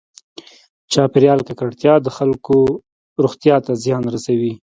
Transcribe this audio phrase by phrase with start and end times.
[0.93, 2.57] چاپېریال ککړتیا د خلکو
[3.23, 4.53] روغتیا ته زیان رسوي.